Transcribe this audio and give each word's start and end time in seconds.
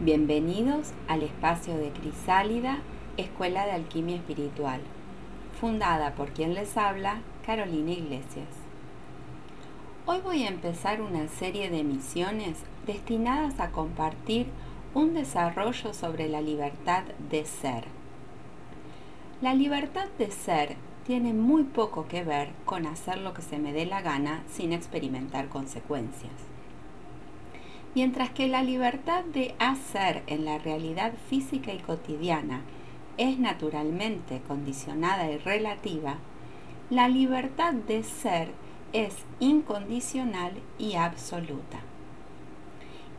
Bienvenidos 0.00 0.92
al 1.08 1.24
espacio 1.24 1.76
de 1.76 1.90
Crisálida, 1.90 2.78
Escuela 3.16 3.66
de 3.66 3.72
Alquimia 3.72 4.14
Espiritual, 4.14 4.80
fundada 5.60 6.14
por 6.14 6.28
quien 6.30 6.54
les 6.54 6.76
habla, 6.76 7.16
Carolina 7.44 7.90
Iglesias. 7.90 8.46
Hoy 10.06 10.20
voy 10.22 10.44
a 10.44 10.50
empezar 10.50 11.02
una 11.02 11.26
serie 11.26 11.68
de 11.68 11.82
misiones 11.82 12.58
destinadas 12.86 13.58
a 13.58 13.72
compartir 13.72 14.46
un 14.94 15.14
desarrollo 15.14 15.92
sobre 15.92 16.28
la 16.28 16.42
libertad 16.42 17.02
de 17.28 17.44
ser. 17.44 17.82
La 19.40 19.52
libertad 19.52 20.06
de 20.16 20.30
ser 20.30 20.76
tiene 21.08 21.32
muy 21.32 21.64
poco 21.64 22.06
que 22.06 22.22
ver 22.22 22.50
con 22.66 22.86
hacer 22.86 23.18
lo 23.18 23.34
que 23.34 23.42
se 23.42 23.58
me 23.58 23.72
dé 23.72 23.84
la 23.84 24.00
gana 24.00 24.44
sin 24.48 24.72
experimentar 24.72 25.48
consecuencias. 25.48 26.57
Mientras 27.94 28.30
que 28.30 28.48
la 28.48 28.62
libertad 28.62 29.24
de 29.24 29.54
hacer 29.58 30.22
en 30.26 30.44
la 30.44 30.58
realidad 30.58 31.12
física 31.28 31.72
y 31.72 31.78
cotidiana 31.78 32.62
es 33.16 33.38
naturalmente 33.38 34.40
condicionada 34.46 35.30
y 35.30 35.38
relativa, 35.38 36.18
la 36.90 37.08
libertad 37.08 37.72
de 37.72 38.02
ser 38.02 38.50
es 38.92 39.14
incondicional 39.40 40.52
y 40.78 40.94
absoluta. 40.94 41.80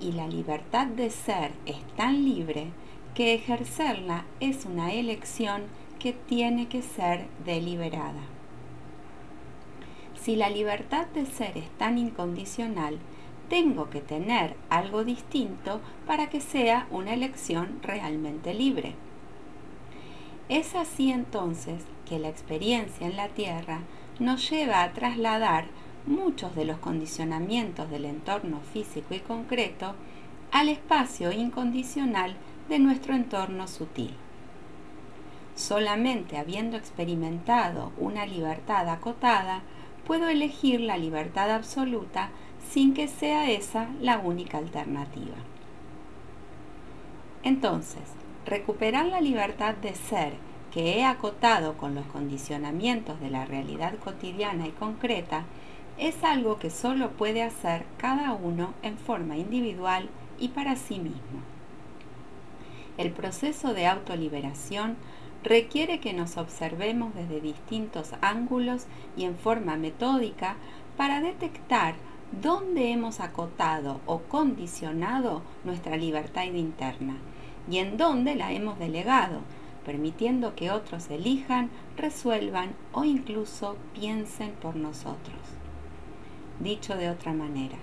Y 0.00 0.12
la 0.12 0.28
libertad 0.28 0.86
de 0.86 1.10
ser 1.10 1.52
es 1.66 1.82
tan 1.96 2.24
libre 2.24 2.68
que 3.14 3.34
ejercerla 3.34 4.24
es 4.40 4.64
una 4.64 4.92
elección 4.92 5.62
que 5.98 6.12
tiene 6.12 6.68
que 6.68 6.82
ser 6.82 7.26
deliberada. 7.44 8.22
Si 10.14 10.36
la 10.36 10.50
libertad 10.50 11.06
de 11.08 11.26
ser 11.26 11.58
es 11.58 11.68
tan 11.78 11.98
incondicional, 11.98 12.98
tengo 13.48 13.90
que 13.90 14.00
tener 14.00 14.54
algo 14.70 15.04
distinto 15.04 15.80
para 16.06 16.28
que 16.28 16.40
sea 16.40 16.86
una 16.90 17.14
elección 17.14 17.80
realmente 17.82 18.54
libre. 18.54 18.94
Es 20.48 20.74
así 20.74 21.10
entonces 21.10 21.84
que 22.08 22.18
la 22.18 22.28
experiencia 22.28 23.06
en 23.06 23.16
la 23.16 23.28
Tierra 23.28 23.80
nos 24.18 24.50
lleva 24.50 24.82
a 24.82 24.92
trasladar 24.92 25.66
muchos 26.06 26.54
de 26.54 26.64
los 26.64 26.78
condicionamientos 26.78 27.90
del 27.90 28.06
entorno 28.06 28.60
físico 28.72 29.14
y 29.14 29.20
concreto 29.20 29.94
al 30.50 30.68
espacio 30.68 31.32
incondicional 31.32 32.34
de 32.68 32.78
nuestro 32.78 33.14
entorno 33.14 33.68
sutil. 33.68 34.14
Solamente 35.54 36.38
habiendo 36.38 36.76
experimentado 36.76 37.92
una 37.98 38.24
libertad 38.24 38.88
acotada, 38.88 39.62
puedo 40.06 40.28
elegir 40.28 40.80
la 40.80 40.96
libertad 40.96 41.50
absoluta 41.50 42.30
sin 42.70 42.94
que 42.94 43.08
sea 43.08 43.50
esa 43.50 43.88
la 44.00 44.18
única 44.18 44.58
alternativa. 44.58 45.36
Entonces, 47.42 48.02
recuperar 48.46 49.06
la 49.06 49.20
libertad 49.20 49.74
de 49.74 49.94
ser 49.94 50.34
que 50.72 50.98
he 50.98 51.04
acotado 51.04 51.76
con 51.76 51.94
los 51.94 52.06
condicionamientos 52.06 53.20
de 53.20 53.30
la 53.30 53.46
realidad 53.46 53.94
cotidiana 53.98 54.66
y 54.66 54.70
concreta 54.70 55.44
es 55.96 56.22
algo 56.22 56.58
que 56.58 56.70
solo 56.70 57.10
puede 57.10 57.42
hacer 57.42 57.84
cada 57.96 58.32
uno 58.32 58.74
en 58.82 58.98
forma 58.98 59.36
individual 59.36 60.08
y 60.38 60.48
para 60.48 60.76
sí 60.76 60.98
mismo. 60.98 61.40
El 62.98 63.12
proceso 63.12 63.74
de 63.74 63.86
autoliberación 63.86 64.96
requiere 65.42 66.00
que 66.00 66.12
nos 66.12 66.36
observemos 66.36 67.14
desde 67.14 67.40
distintos 67.40 68.12
ángulos 68.20 68.86
y 69.16 69.24
en 69.24 69.36
forma 69.36 69.76
metódica 69.76 70.56
para 70.96 71.20
detectar 71.20 71.94
dónde 72.32 72.92
hemos 72.92 73.20
acotado 73.20 74.00
o 74.06 74.18
condicionado 74.18 75.42
nuestra 75.64 75.96
libertad 75.96 76.44
interna 76.44 77.16
y 77.70 77.78
en 77.78 77.96
dónde 77.96 78.34
la 78.34 78.52
hemos 78.52 78.78
delegado, 78.78 79.40
permitiendo 79.84 80.54
que 80.54 80.70
otros 80.70 81.10
elijan, 81.10 81.70
resuelvan 81.96 82.74
o 82.92 83.04
incluso 83.04 83.76
piensen 83.94 84.52
por 84.52 84.76
nosotros. 84.76 85.38
Dicho 86.60 86.96
de 86.96 87.10
otra 87.10 87.32
manera, 87.32 87.78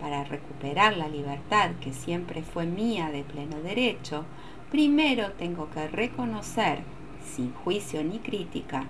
para 0.00 0.24
recuperar 0.24 0.96
la 0.96 1.08
libertad 1.08 1.70
que 1.80 1.92
siempre 1.92 2.42
fue 2.42 2.66
mía 2.66 3.10
de 3.10 3.22
pleno 3.22 3.60
derecho, 3.60 4.24
primero 4.70 5.32
tengo 5.32 5.70
que 5.70 5.88
reconocer, 5.88 6.82
sin 7.24 7.52
juicio 7.52 8.02
ni 8.02 8.18
crítica, 8.18 8.86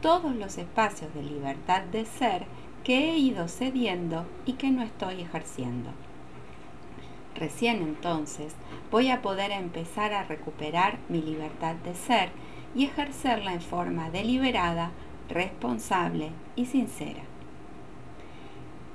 todos 0.00 0.34
los 0.34 0.58
espacios 0.58 1.12
de 1.14 1.22
libertad 1.22 1.82
de 1.82 2.04
ser 2.04 2.46
que 2.84 3.10
he 3.10 3.18
ido 3.18 3.48
cediendo 3.48 4.26
y 4.46 4.54
que 4.54 4.70
no 4.70 4.82
estoy 4.82 5.20
ejerciendo. 5.20 5.90
Recién 7.34 7.82
entonces 7.82 8.54
voy 8.90 9.10
a 9.10 9.22
poder 9.22 9.52
empezar 9.52 10.12
a 10.12 10.24
recuperar 10.24 10.98
mi 11.08 11.22
libertad 11.22 11.76
de 11.76 11.94
ser 11.94 12.30
y 12.74 12.84
ejercerla 12.84 13.52
en 13.52 13.60
forma 13.60 14.10
deliberada, 14.10 14.90
responsable 15.28 16.30
y 16.56 16.66
sincera. 16.66 17.22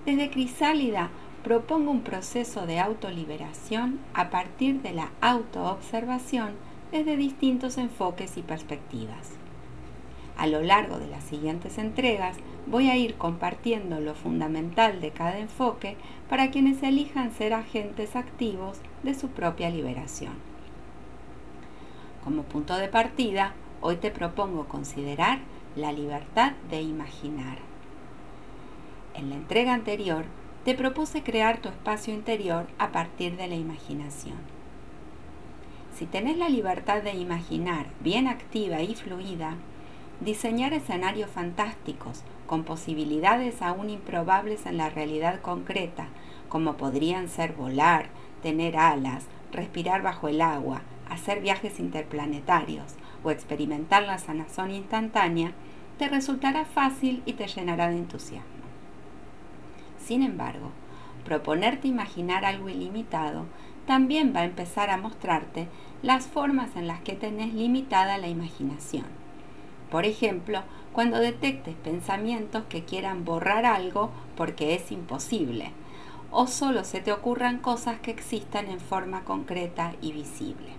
Desde 0.05 0.29
Crisálida 0.29 1.09
propongo 1.43 1.91
un 1.91 2.01
proceso 2.01 2.65
de 2.65 2.79
autoliberación 2.79 3.99
a 4.13 4.29
partir 4.29 4.81
de 4.81 4.93
la 4.93 5.11
autoobservación 5.21 6.55
desde 6.91 7.17
distintos 7.17 7.77
enfoques 7.77 8.37
y 8.37 8.41
perspectivas. 8.41 9.42
A 10.37 10.47
lo 10.47 10.61
largo 10.61 10.97
de 10.97 11.07
las 11.07 11.23
siguientes 11.23 11.77
entregas 11.77 12.37
voy 12.65 12.89
a 12.89 12.95
ir 12.95 13.15
compartiendo 13.15 13.99
lo 13.99 14.15
fundamental 14.15 14.99
de 14.99 15.11
cada 15.11 15.37
enfoque 15.37 15.95
para 16.29 16.49
quienes 16.49 16.81
elijan 16.81 17.31
ser 17.31 17.53
agentes 17.53 18.15
activos 18.15 18.79
de 19.03 19.13
su 19.13 19.29
propia 19.29 19.69
liberación. 19.69 20.33
Como 22.23 22.43
punto 22.43 22.77
de 22.77 22.87
partida, 22.87 23.53
hoy 23.81 23.97
te 23.97 24.11
propongo 24.11 24.65
considerar 24.65 25.39
la 25.75 25.91
libertad 25.91 26.53
de 26.69 26.81
imaginar. 26.81 27.57
En 29.13 29.29
la 29.29 29.35
entrega 29.35 29.73
anterior 29.73 30.25
te 30.63 30.73
propuse 30.73 31.21
crear 31.21 31.59
tu 31.59 31.69
espacio 31.69 32.13
interior 32.13 32.67
a 32.79 32.91
partir 32.91 33.35
de 33.35 33.47
la 33.47 33.55
imaginación. 33.55 34.37
Si 35.93 36.05
tenés 36.05 36.37
la 36.37 36.49
libertad 36.49 37.03
de 37.03 37.13
imaginar 37.13 37.87
bien 37.99 38.27
activa 38.27 38.81
y 38.81 38.95
fluida, 38.95 39.57
diseñar 40.23 40.73
escenarios 40.73 41.29
fantásticos 41.29 42.23
con 42.47 42.63
posibilidades 42.63 43.61
aún 43.61 43.89
improbables 43.89 44.65
en 44.65 44.77
la 44.77 44.89
realidad 44.89 45.41
concreta, 45.41 46.07
como 46.49 46.77
podrían 46.77 47.27
ser 47.27 47.53
volar, 47.53 48.07
tener 48.41 48.77
alas, 48.77 49.25
respirar 49.51 50.01
bajo 50.01 50.27
el 50.27 50.41
agua, 50.41 50.81
hacer 51.09 51.41
viajes 51.41 51.79
interplanetarios 51.79 52.95
o 53.23 53.31
experimentar 53.31 54.03
la 54.03 54.17
sanación 54.17 54.71
instantánea, 54.71 55.51
te 55.97 56.07
resultará 56.07 56.65
fácil 56.65 57.21
y 57.25 57.33
te 57.33 57.47
llenará 57.47 57.89
de 57.89 57.97
entusiasmo. 57.97 58.47
Sin 59.99 60.21
embargo, 60.21 60.71
proponerte 61.25 61.87
imaginar 61.87 62.45
algo 62.45 62.69
ilimitado 62.69 63.45
también 63.85 64.33
va 64.35 64.41
a 64.41 64.45
empezar 64.45 64.89
a 64.89 64.97
mostrarte 64.97 65.67
las 66.01 66.27
formas 66.27 66.75
en 66.75 66.87
las 66.87 67.01
que 67.01 67.13
tenés 67.13 67.53
limitada 67.53 68.17
la 68.17 68.27
imaginación 68.27 69.22
por 69.93 70.07
ejemplo, 70.07 70.63
cuando 70.91 71.19
detectes 71.19 71.75
pensamientos 71.75 72.63
que 72.67 72.83
quieran 72.83 73.25
borrar 73.25 73.63
algo 73.63 74.09
porque 74.35 74.73
es 74.73 74.91
imposible, 74.91 75.69
o 76.31 76.47
solo 76.47 76.83
se 76.83 76.99
te 76.99 77.11
ocurran 77.11 77.59
cosas 77.59 77.99
que 77.99 78.09
existan 78.09 78.71
en 78.71 78.79
forma 78.79 79.23
concreta 79.23 79.93
y 80.01 80.11
visible. 80.11 80.71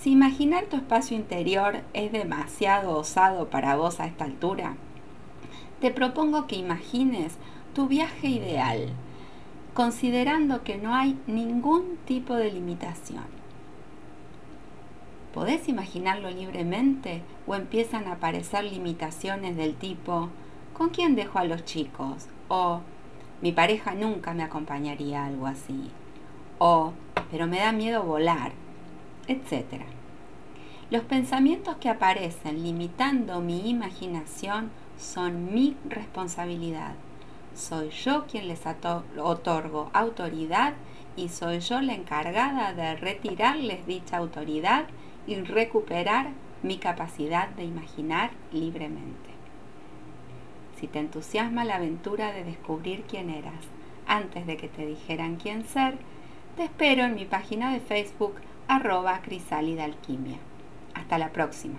Si 0.00 0.10
imaginar 0.10 0.64
tu 0.64 0.74
espacio 0.74 1.16
interior 1.16 1.82
es 1.94 2.10
demasiado 2.10 2.98
osado 2.98 3.48
para 3.48 3.76
vos 3.76 4.00
a 4.00 4.06
esta 4.06 4.24
altura, 4.24 4.74
te 5.80 5.92
propongo 5.92 6.48
que 6.48 6.56
imagines 6.56 7.34
tu 7.76 7.86
viaje 7.86 8.26
ideal, 8.26 8.88
considerando 9.72 10.64
que 10.64 10.78
no 10.78 10.96
hay 10.96 11.16
ningún 11.28 11.96
tipo 12.06 12.34
de 12.34 12.50
limitación 12.50 13.41
¿Podés 15.32 15.68
imaginarlo 15.68 16.30
libremente 16.30 17.22
o 17.46 17.54
empiezan 17.54 18.06
a 18.06 18.12
aparecer 18.12 18.64
limitaciones 18.64 19.56
del 19.56 19.74
tipo 19.74 20.28
¿con 20.74 20.90
quién 20.90 21.14
dejo 21.14 21.38
a 21.38 21.44
los 21.44 21.64
chicos? 21.64 22.28
o 22.48 22.80
mi 23.40 23.52
pareja 23.52 23.94
nunca 23.94 24.34
me 24.34 24.42
acompañaría 24.42 25.24
algo 25.24 25.46
así 25.46 25.90
o 26.58 26.92
pero 27.30 27.46
me 27.46 27.58
da 27.58 27.72
miedo 27.72 28.02
volar, 28.02 28.52
etcétera. 29.26 29.86
Los 30.90 31.02
pensamientos 31.02 31.76
que 31.76 31.88
aparecen 31.88 32.62
limitando 32.62 33.40
mi 33.40 33.70
imaginación 33.70 34.70
son 34.98 35.54
mi 35.54 35.74
responsabilidad. 35.88 36.92
Soy 37.54 37.88
yo 37.88 38.26
quien 38.26 38.48
les 38.48 38.60
otorgo 39.18 39.90
autoridad 39.94 40.74
y 41.16 41.30
soy 41.30 41.60
yo 41.60 41.80
la 41.80 41.94
encargada 41.94 42.74
de 42.74 42.96
retirarles 42.96 43.86
dicha 43.86 44.18
autoridad 44.18 44.84
y 45.26 45.36
recuperar 45.36 46.30
mi 46.62 46.78
capacidad 46.78 47.48
de 47.50 47.64
imaginar 47.64 48.30
libremente. 48.52 49.30
Si 50.78 50.86
te 50.86 50.98
entusiasma 50.98 51.64
la 51.64 51.76
aventura 51.76 52.32
de 52.32 52.44
descubrir 52.44 53.02
quién 53.02 53.30
eras 53.30 53.64
antes 54.06 54.46
de 54.46 54.56
que 54.56 54.68
te 54.68 54.86
dijeran 54.86 55.36
quién 55.36 55.64
ser, 55.64 55.96
Te 56.56 56.64
espero 56.64 57.04
en 57.04 57.14
mi 57.14 57.24
página 57.24 57.72
de 57.72 57.80
Facebook 57.80 58.34
arroba 58.68 59.22
Crisálida 59.22 59.84
Alquimia. 59.84 60.36
Hasta 60.94 61.16
la 61.16 61.30
próxima. 61.30 61.78